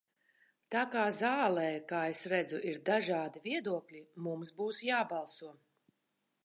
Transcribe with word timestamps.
Tā 0.75 0.79
kā 0.95 1.03
zālē, 1.17 1.65
kā 1.91 1.99
es 2.13 2.21
redzu, 2.33 2.63
ir 2.71 2.81
dažādi 2.91 3.43
viedokļi, 3.45 4.03
mums 4.29 4.55
būs 4.63 4.83
jābalso. 4.89 5.55